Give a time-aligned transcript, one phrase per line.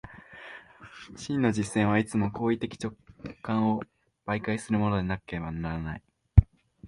[1.15, 2.91] 真の実践はいつも行為的直
[3.43, 3.83] 観を
[4.25, 6.03] 媒介するものでなければならない。